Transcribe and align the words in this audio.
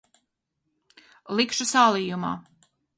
Likšu 1.39 1.71
sālījumā. 1.75 2.37